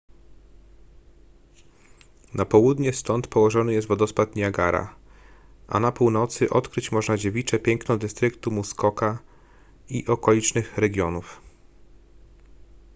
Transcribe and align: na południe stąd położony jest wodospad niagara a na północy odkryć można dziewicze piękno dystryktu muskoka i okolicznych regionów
na 2.33 2.45
południe 2.45 2.93
stąd 2.93 3.27
położony 3.27 3.73
jest 3.73 3.87
wodospad 3.87 4.35
niagara 4.35 4.95
a 5.67 5.79
na 5.79 5.91
północy 5.91 6.49
odkryć 6.49 6.91
można 6.91 7.17
dziewicze 7.17 7.59
piękno 7.59 7.97
dystryktu 7.97 8.51
muskoka 8.51 9.19
i 9.89 10.07
okolicznych 10.07 10.77
regionów 10.77 11.41